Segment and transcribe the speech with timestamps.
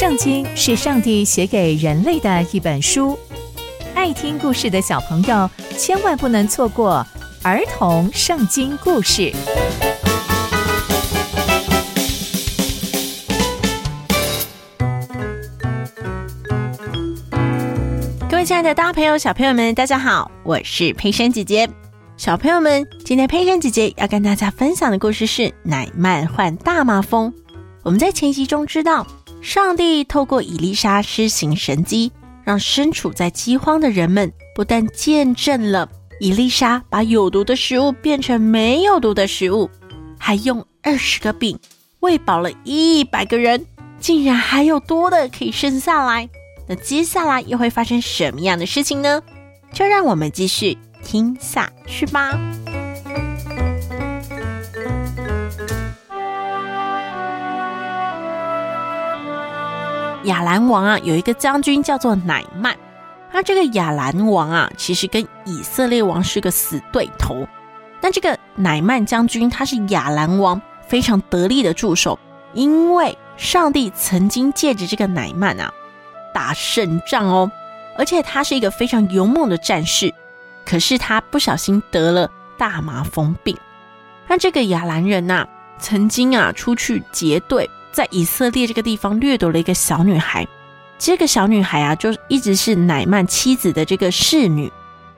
[0.00, 3.18] 圣经是上帝写给人类的一本书，
[3.94, 7.06] 爱听故事的小朋友千万不能错过
[7.42, 9.30] 儿童圣经故事。
[18.30, 21.68] 各位亲爱的大朋友、小朋友们，大家好，我是佩珊姐姐。
[22.16, 27.30] 小朋友们，今天佩珊姐姐要跟大家分享的故事是乃縵患大麻风。
[27.82, 29.06] 我们在前集中知道。
[29.40, 32.12] 上帝透过伊丽莎施行神迹，
[32.44, 35.88] 让身处在饥荒的人们不但见证了
[36.20, 39.70] 伊丽莎把有毒的食物变成没有毒的食物，
[40.18, 41.58] 还用二十个饼
[42.00, 43.64] 喂饱了一百个人，
[43.98, 46.28] 竟然还有多的可以剩下来。
[46.68, 49.22] 那接下来又会发生什么样的事情呢？
[49.72, 52.38] 就让我们继续听下去吧。
[60.24, 62.76] 亚兰王啊，有一个将军叫做乃曼。
[63.32, 67.46] 他这个亚兰王啊，其实跟以色列王是个死对头。
[68.00, 72.18] 但这个乃曼将军，他是亚兰王非常得力的助手，
[72.54, 75.72] 因为上帝曾经借着这个乃曼啊
[76.34, 77.50] 打胜仗哦，
[77.96, 80.12] 而且他是一个非常勇猛的战士。
[80.66, 83.56] 可是他不小心得了大麻风病。
[84.28, 85.46] 那这个亚兰人呐、
[85.78, 87.68] 曾经啊出去结队。
[87.92, 90.46] 在以色列这个地方掠夺了一个小女孩，
[90.98, 94.70] 这个小女孩啊，就一直是乃曼妻子的这个侍女。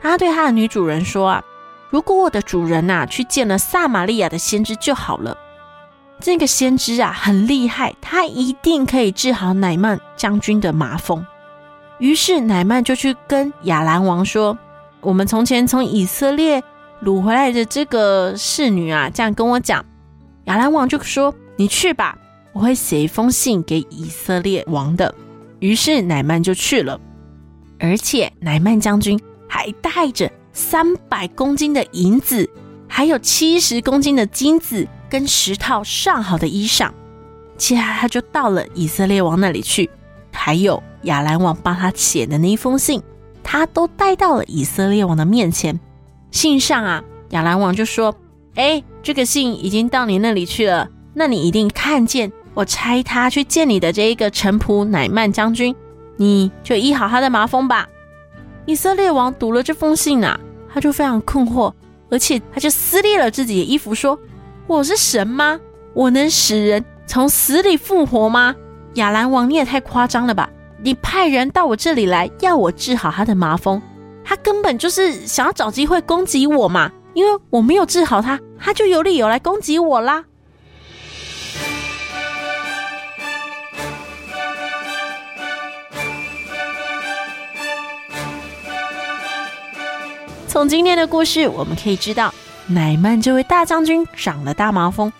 [0.00, 1.44] 她对她的女主人说啊
[1.90, 5.36] ：“如果我的主人呐去见了撒玛利亚的先知就好了，
[6.20, 11.24] 这个先知啊很厉害，他一定可以治好乃曼将军的麻风。”
[11.98, 14.58] 于是乃曼就去跟亚兰王说
[15.00, 16.62] ：“我们从前从以色列
[17.02, 19.84] 掳回来的这个侍女啊，这样跟我讲。”
[20.44, 22.16] 亚兰王就说：“你去吧。”
[22.56, 25.14] 我会写一封信给以色列王的。
[25.58, 26.98] 于是乃曼就去了，
[27.78, 32.48] 而且乃曼将军还带着三百公斤的银子，
[32.88, 36.90] 还有七十公斤的金子跟十套上好的衣裳。
[37.58, 39.90] 接下来他就到了以色列王那里去，
[40.32, 43.02] 还有亚兰王帮他写的那一封信，
[43.42, 45.78] 他都带到了以色列王的面前。
[46.30, 48.16] 信上啊，亚兰王就说
[48.56, 55.76] ：“哎，这个信已经到你那里去了，那你一定看见。”我差他去见你的这一个臣仆乃曼将军，
[56.16, 57.86] 你就医好他的麻风吧。
[58.64, 60.40] 以色列王读了这封信啊，
[60.72, 61.70] 他就非常困惑，
[62.10, 64.18] 而且他就撕裂了自己的衣服，说
[64.66, 65.60] ：“我是神吗？
[65.92, 68.56] 我能使人从死里复活吗？
[68.94, 70.48] 亚兰王，你也太夸张了吧！
[70.82, 73.82] 你派人到我这里来，要我治好他的麻风，
[74.24, 76.90] 他根本就是想要找机会攻击我嘛！
[77.12, 80.24] 因为我没有治好他，他就有理由来攻击我啦。”
[90.56, 92.32] 从今天的故事，我们可以知道，
[92.66, 95.12] 乃曼这位大将军长了大麻风。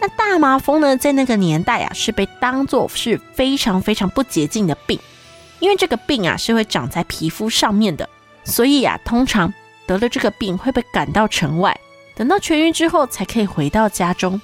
[0.00, 4.98] 那大麻风呢，在那个年代啊，是被当作是非常非常不洁净的病，
[5.60, 8.08] 因为这个病啊是会长在皮肤上面的，
[8.42, 9.54] 所以啊，通常
[9.86, 11.78] 得了这个病会被赶到城外，
[12.16, 14.40] 等到痊愈之后才可以回到家中。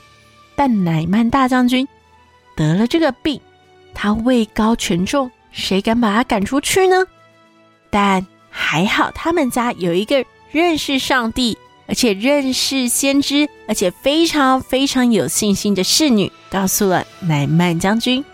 [0.55, 1.89] 但乃曼大将军
[2.55, 3.41] 得了这个病，
[3.93, 7.05] 他位高权重，谁敢把他赶出去呢？
[7.91, 10.25] 但还好，他们家有一个。
[10.51, 18.25] 认识上帝，而且认识先知，而且非常非常有信心的侍女，告诉了乃曼将军：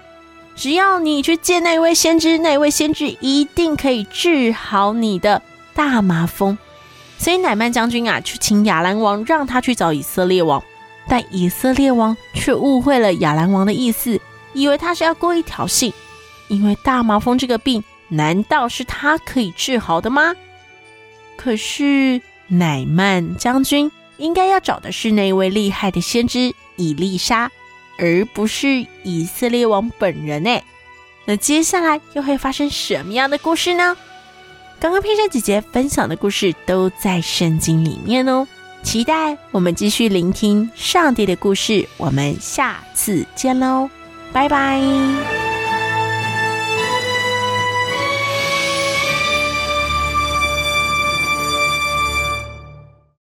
[0.54, 5.42] 只要你去见那位先知，那位先知一定可以治好你的
[5.74, 6.56] 大麻风。
[7.18, 10.62] 所以乃曼将军啊，去请亚兰王让他去找以色列王，
[11.08, 14.20] 但以色列王却误会了亚兰王的意思，
[14.52, 15.92] 以为他是要故意挑衅，
[16.48, 20.34] 因为大麻风这个病，难道是他可以治好的吗？
[21.42, 27.50] 可是乃曼将军应该要找的是那位厉害的先知以利沙，
[27.98, 30.60] 而不是以色列王本人呢。
[31.24, 33.96] 那接下来又会发生什么样的故事呢？
[34.78, 38.46] 刚刚佩珊姐姐分享的故事都在圣经里面哦，
[38.84, 41.88] 期待我们继续聆听上帝的故事。
[41.96, 43.88] 我们下次见喽，
[44.32, 45.41] 拜拜。